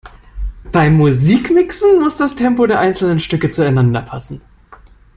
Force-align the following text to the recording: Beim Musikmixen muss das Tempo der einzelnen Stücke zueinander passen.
Beim 0.71 0.97
Musikmixen 0.97 1.99
muss 1.99 2.17
das 2.17 2.33
Tempo 2.33 2.65
der 2.65 2.79
einzelnen 2.79 3.19
Stücke 3.19 3.51
zueinander 3.51 4.01
passen. 4.01 4.41